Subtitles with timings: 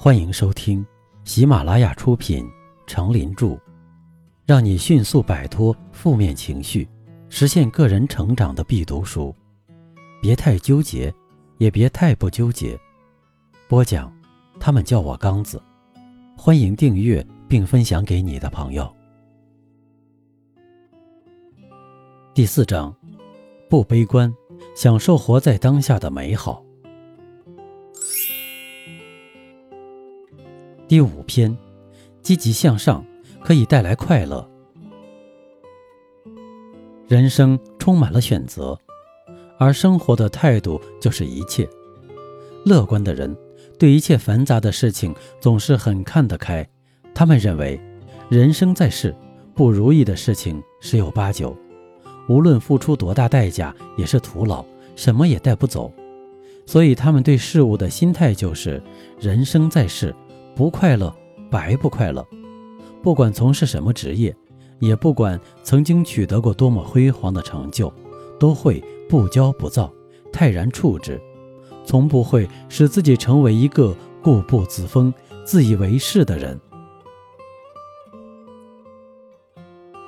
[0.00, 0.86] 欢迎收听
[1.24, 2.44] 喜马拉雅出品
[2.86, 3.46] 《成林著》，
[4.46, 6.88] 让你迅速摆脱负面情绪，
[7.28, 9.34] 实现个人成长的必读书。
[10.22, 11.12] 别太纠结，
[11.56, 12.78] 也别太不纠结。
[13.66, 14.12] 播讲，
[14.60, 15.60] 他们叫我刚子。
[16.36, 18.88] 欢迎订阅并分享给你的朋友。
[22.32, 22.94] 第四章，
[23.68, 24.32] 不悲观，
[24.76, 26.62] 享受活在当下的美好。
[30.88, 31.54] 第五篇，
[32.22, 33.04] 积极向上
[33.44, 34.48] 可以带来快乐。
[37.06, 38.78] 人生充满了选择，
[39.58, 41.68] 而生活的态度就是一切。
[42.64, 43.36] 乐观的人
[43.78, 46.66] 对一切繁杂的事情总是很看得开，
[47.14, 47.78] 他们认为
[48.30, 49.14] 人生在世，
[49.54, 51.54] 不如意的事情十有八九，
[52.30, 54.64] 无论付出多大代价也是徒劳，
[54.96, 55.92] 什么也带不走。
[56.64, 58.82] 所以他们对事物的心态就是
[59.20, 60.14] 人生在世。
[60.58, 61.14] 不快乐，
[61.48, 62.26] 白不快乐。
[63.00, 64.34] 不管从事什么职业，
[64.80, 67.94] 也不管曾经取得过多么辉煌的成就，
[68.40, 69.88] 都会不骄不躁，
[70.32, 71.20] 泰然处之，
[71.84, 76.60] 从不会使自己成为一个固步自封、自以为是的人。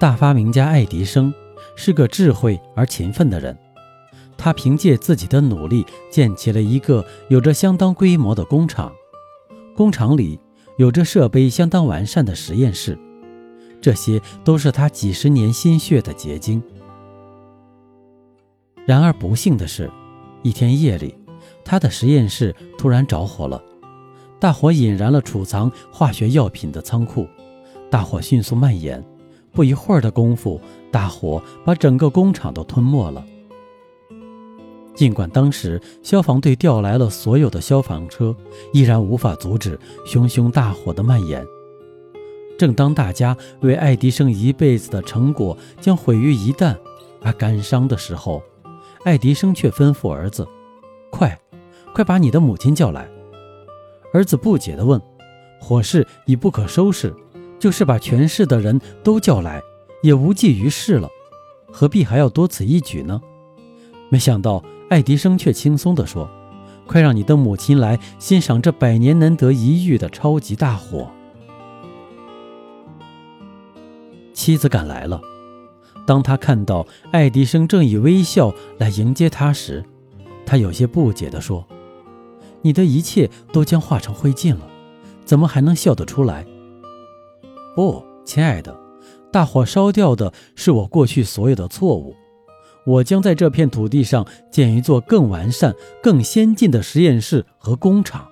[0.00, 1.32] 大发明家爱迪生
[1.76, 3.56] 是个智慧而勤奋的人，
[4.36, 8.92] 他凭借自己的努力建起了一个有着相当规模的工厂。
[9.82, 10.38] 工厂里
[10.76, 12.96] 有着设备相当完善的实验室，
[13.80, 16.62] 这些都是他几十年心血的结晶。
[18.86, 19.90] 然而不幸的是，
[20.44, 21.12] 一天夜里，
[21.64, 23.60] 他的实验室突然着火了，
[24.38, 27.26] 大火引燃了储藏化学药品的仓库，
[27.90, 29.04] 大火迅速蔓延，
[29.50, 30.60] 不一会儿的功夫，
[30.92, 33.26] 大火把整个工厂都吞没了。
[34.94, 38.34] 尽管当时消防队调来了所有的消防车，
[38.72, 41.46] 依然无法阻止熊熊大火的蔓延。
[42.58, 46.76] 正当大家为爱迪生一辈子的成果将毁于一旦
[47.22, 48.42] 而感伤的时候，
[49.04, 50.46] 爱迪生却吩咐儿子
[51.10, 51.36] ：“快，
[51.94, 53.08] 快把你的母亲叫来。”
[54.12, 55.00] 儿子不解地问
[55.58, 57.12] ：“火势已不可收拾，
[57.58, 59.60] 就是把全市的人都叫来，
[60.02, 61.08] 也无济于事了，
[61.72, 63.20] 何必还要多此一举呢？”
[64.12, 64.62] 没想到。
[64.90, 66.28] 爱迪生却轻松地说
[66.86, 71.10] ：“快让你的母亲来欣赏这百年难得一遇的超级大火。”
[74.34, 75.18] 妻子赶来了。
[76.06, 79.82] 当他看到爱迪生正以微笑来迎接他时，
[80.44, 81.66] 他有些不解地说
[82.60, 84.68] ：“你的一切都将化成灰烬了，
[85.24, 86.44] 怎么还能笑得出来
[87.74, 88.78] ？”“不，亲爱的，
[89.32, 92.14] 大火烧掉的是我过去所有的错误。”
[92.84, 98.28] 我将在这片土地上建一座更完善、更先进的实验室和工厂。”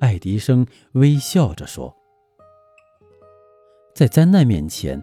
[0.00, 1.94] 爱迪生微笑着说。
[3.94, 5.02] 在灾难面前，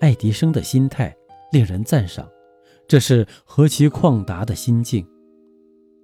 [0.00, 1.14] 爱迪生的心态
[1.52, 2.28] 令人赞赏。
[2.86, 5.06] 这是何其旷达的心境！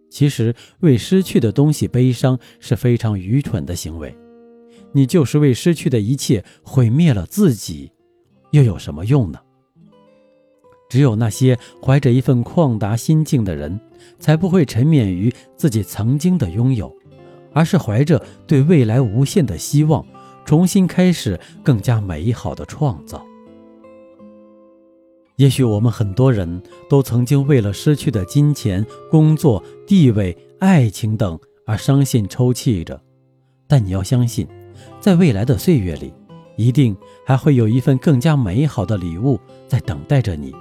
[0.08, 4.16] 其实，为失去的东西悲伤是非常愚蠢的行为。
[4.92, 7.90] 你就是为失去的一切毁灭了自己，
[8.52, 9.40] 又有什么用呢？
[10.88, 13.80] 只有那些怀着一份旷达心境的人，
[14.18, 16.94] 才不会沉湎于自己曾经的拥有，
[17.52, 20.04] 而是怀着对未来无限的希望，
[20.44, 23.24] 重新开始更加美好的创造。
[25.36, 32.98] 也许我们很多人都曾经为了失去的金钱、工作、地位、爱情等而伤心抽泣着，
[33.66, 34.46] 但你要相信，
[34.98, 36.14] 在未来的岁月里，
[36.56, 40.54] 一定还会有一份更加美好的礼物在等待着你。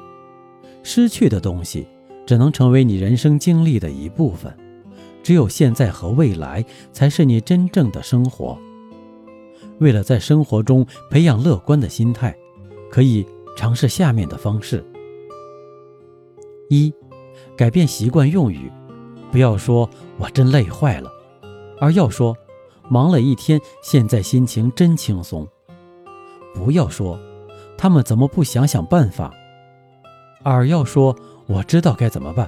[0.85, 1.87] 失去的东西
[2.27, 4.55] 只能成为你人生经历的一部分，
[5.23, 6.63] 只有现在和未来
[6.93, 8.55] 才是你真正的生活。
[9.79, 12.37] 为了在生活中培养乐观的心态，
[12.91, 13.25] 可以
[13.57, 14.85] 尝试下面的方式：
[16.69, 16.93] 一、
[17.57, 18.71] 改变习惯用语，
[19.31, 21.11] 不要说我真累坏了，
[21.79, 22.37] 而要说
[22.91, 25.47] 忙了一天，现在心情真轻松。
[26.53, 27.19] 不要说
[27.75, 29.33] 他们怎么不想想办法。
[30.45, 32.47] 而要说我知道该怎么办，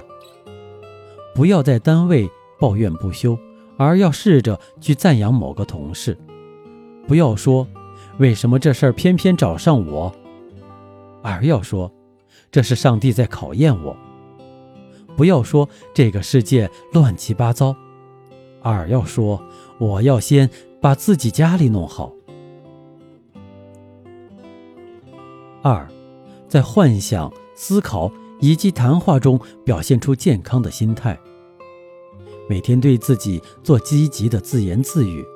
[1.34, 2.30] 不要在单位
[2.60, 3.36] 抱怨不休，
[3.76, 6.16] 而要试着去赞扬某个同事。
[7.08, 7.66] 不要说
[8.18, 10.14] 为什么这事儿偏偏找上我，
[11.22, 11.90] 而要说
[12.52, 13.96] 这是上帝在考验我。
[15.16, 17.74] 不要说这个世界乱七八糟，
[18.62, 19.42] 而要说
[19.78, 20.48] 我要先
[20.80, 22.12] 把自己家里弄好。
[25.62, 25.88] 二，
[26.46, 27.32] 在幻想。
[27.58, 28.08] 思考
[28.38, 31.18] 以及谈话中表现出健康的心态。
[32.48, 35.26] 每天对自己做积极的自言自语，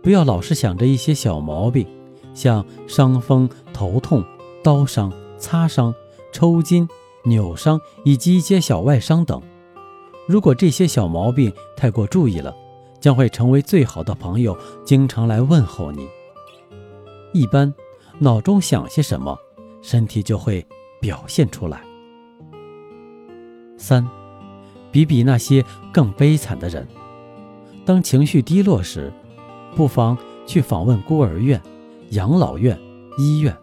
[0.00, 1.84] 不要老是想着一些小毛病，
[2.32, 4.24] 像伤风、头痛、
[4.62, 5.92] 刀伤、擦伤、
[6.32, 6.88] 抽筋、
[7.24, 9.42] 扭伤以及一些小外伤等。
[10.28, 12.54] 如果这些小毛病太过注意了，
[13.00, 16.06] 将会成为最好的朋友，经常来问候你。
[17.32, 17.74] 一般，
[18.20, 19.36] 脑中想些什么，
[19.82, 20.64] 身体就会
[21.00, 21.80] 表现出来。
[23.76, 24.06] 三，
[24.90, 26.86] 比比那些更悲惨的人。
[27.84, 29.12] 当情绪低落时，
[29.74, 30.16] 不妨
[30.46, 31.60] 去访问孤儿院、
[32.10, 32.78] 养老院、
[33.18, 33.56] 医院，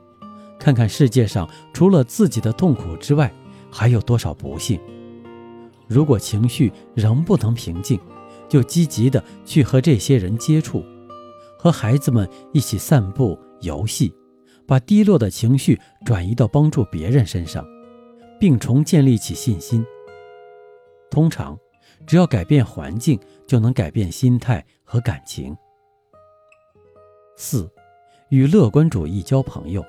[0.60, 3.34] 看看世界上除了自己的痛苦之外，
[3.72, 4.80] 还有多少不幸。
[5.88, 8.00] 如果情绪仍不能平静，
[8.48, 10.84] 就积极的去和这些人接触，
[11.58, 14.14] 和孩子们一起散步、游戏，
[14.68, 17.66] 把低落的情绪转移到帮助别人身上，
[18.40, 19.86] 并重建立起信心。
[21.10, 21.58] 通常，
[22.06, 25.56] 只要改变环境，就能改变心态和感情。
[27.38, 27.70] 四，
[28.30, 29.84] 与乐观主义交朋友。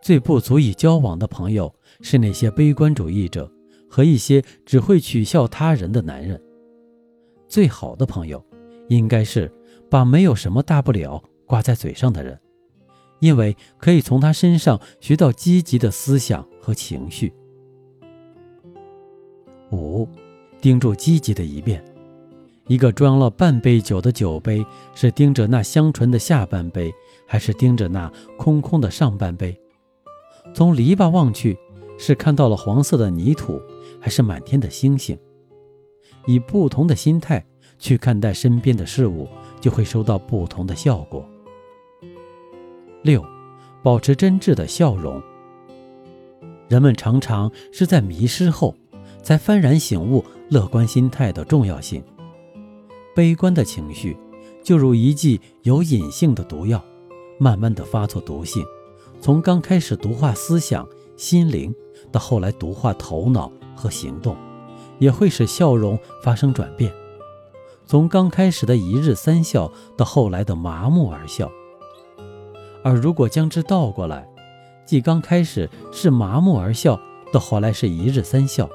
[0.00, 3.48] 最不足以交往的朋友是那些悲观主义者
[3.88, 6.42] 和一些只会取笑他人的男人。
[7.46, 8.44] 最好的朋友，
[8.88, 9.48] 应该是
[9.88, 12.36] 把没有什么大不了挂在嘴上的人，
[13.22, 17.32] 因为可以从他身上学到积极的思想和情绪。
[19.70, 20.08] 五，
[20.60, 21.82] 盯住积极的一面。
[22.66, 26.92] 一个装了半杯酒的酒杯，是盯着那香醇的下半杯，
[27.24, 29.56] 还是盯着那空空的上半杯？
[30.52, 31.56] 从篱笆望去，
[31.96, 33.60] 是看到了黄色的泥土，
[34.00, 35.16] 还是满天的星星？
[36.26, 37.46] 以不同的心态
[37.78, 39.28] 去看待身边的事物，
[39.60, 41.24] 就会收到不同的效果。
[43.02, 43.24] 六，
[43.82, 45.22] 保持真挚的笑容。
[46.68, 48.74] 人们常常是在迷失后。
[49.22, 52.02] 才幡然醒悟乐观心态的重要性。
[53.14, 54.16] 悲观的情绪
[54.64, 56.82] 就如一剂有隐性的毒药，
[57.38, 58.64] 慢慢的发作毒性，
[59.20, 60.84] 从刚开始毒化思想、
[61.16, 61.72] 心灵，
[62.10, 64.36] 到后来毒化头脑和行动，
[64.98, 66.92] 也会使笑容发生转变，
[67.86, 71.48] 从刚开始的一日三笑，到后来的麻木而笑。
[72.82, 74.26] 而如果将之倒过来，
[74.84, 76.98] 即刚开始是麻木而笑，
[77.32, 78.68] 到后来是一日三笑。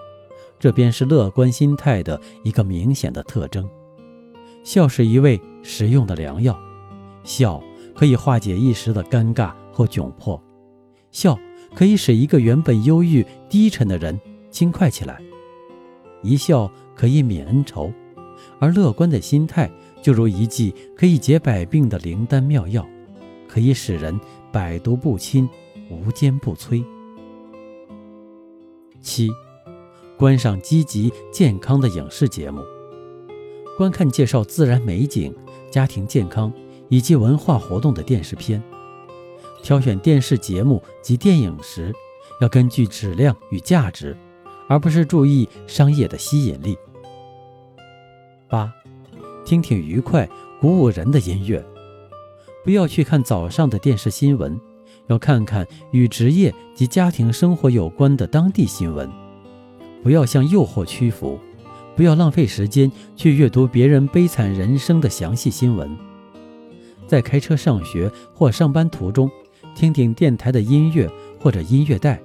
[0.59, 3.69] 这便是乐观心态的一个明显的特征。
[4.63, 6.57] 笑是一味实用的良药，
[7.23, 7.61] 笑
[7.93, 10.41] 可以化解一时的尴尬或窘迫，
[11.11, 11.37] 笑
[11.75, 14.19] 可以使一个原本忧郁低沉的人
[14.49, 15.21] 轻快起来。
[16.23, 17.93] 一笑可以免恩仇，
[18.59, 19.69] 而乐观的心态
[20.01, 22.83] 就如一剂可以解百病的灵丹妙药，
[23.57, 24.19] 可以使人
[24.51, 25.49] 百毒不侵，
[25.89, 26.85] 无坚不摧。
[29.01, 29.31] 七。
[30.15, 32.61] 观赏积极健康的影视节目，
[33.75, 35.35] 观看介绍自然美景、
[35.71, 36.53] 家庭健康
[36.87, 38.61] 以及文化活动的电视片。
[39.63, 41.91] 挑选电视节目及电影时，
[42.39, 44.15] 要根据质量与价值，
[44.69, 46.77] 而不是注意商业的吸引力。
[48.47, 48.71] 八，
[49.43, 50.29] 听听愉快、
[50.61, 51.65] 鼓舞人的音乐。
[52.67, 54.59] 不要去看早上的电视新闻，
[55.07, 59.09] 要看看与职业及家庭生活有关的当地新闻。
[60.03, 61.39] 不要向诱惑屈服，
[61.95, 65.89] 不要浪费时间去阅读别人悲惨人生的详细新闻。
[67.07, 69.31] 在开车上学或上班途中，
[69.73, 71.09] 听听电台的音乐
[71.39, 72.21] 或者音乐带。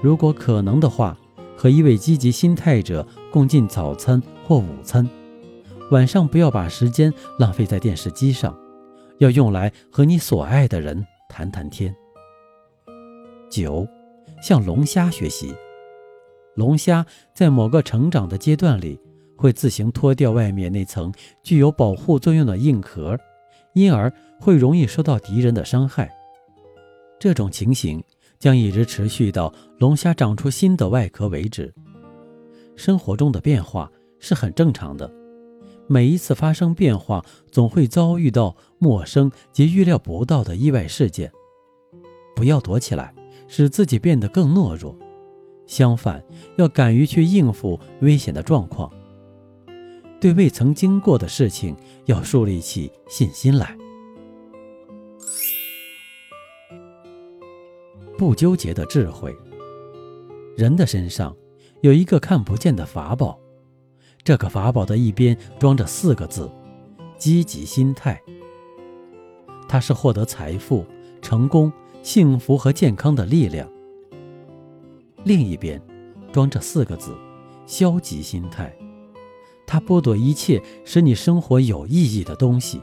[0.00, 1.14] 如果可能的话，
[1.54, 5.06] 和一位积极心态者共进早餐或午餐。
[5.90, 8.56] 晚上不要把时间浪费在电视机上，
[9.18, 11.94] 要用来和你所爱的人谈谈天。
[13.50, 13.86] 九，
[14.42, 15.54] 向龙虾学习。
[16.54, 17.04] 龙虾
[17.34, 18.98] 在某个成长的阶段里，
[19.36, 23.16] 会自行脱掉外面那层具有保护作用的硬壳，
[23.74, 26.10] 因而会容易受到敌人的伤害。
[27.18, 28.02] 这种情形
[28.38, 31.72] 将一直持续到龙虾长出新的外壳为止。
[32.74, 35.10] 生活中的变化是很正常的，
[35.88, 41.30] 每一次发生变化，总会遭遇到陌生及预料不到的意外事件。
[42.34, 43.14] 不要躲起来，
[43.48, 44.96] 使自己变得更懦弱。
[45.66, 46.24] 相反，
[46.56, 48.90] 要敢于去应付危险的状况。
[50.20, 51.76] 对未曾经过的事情，
[52.06, 53.76] 要树立起信心来。
[58.18, 59.34] 不纠结的智慧。
[60.56, 61.36] 人的身上
[61.82, 63.38] 有一个看不见的法宝，
[64.26, 66.50] 这个法宝的一边装着四个字：
[67.16, 68.20] 积极心态。
[69.68, 70.84] 它是获得财富、
[71.22, 73.70] 成功、幸福和健康的力量。
[75.22, 75.80] 另一边，
[76.32, 77.16] 装着四个字：
[77.66, 78.76] 消极心态。
[79.64, 82.82] 它剥夺一切使你生活有意义的东西。